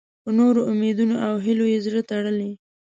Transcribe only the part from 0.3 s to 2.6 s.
نورو امیدونو او هیلو یې زړه تړلی.